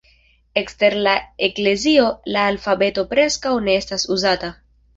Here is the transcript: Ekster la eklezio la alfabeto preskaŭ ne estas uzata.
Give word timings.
Ekster 0.61 0.95
la 1.07 1.13
eklezio 1.49 2.07
la 2.37 2.47
alfabeto 2.55 3.07
preskaŭ 3.15 3.55
ne 3.69 3.79
estas 3.85 4.11
uzata. 4.19 4.55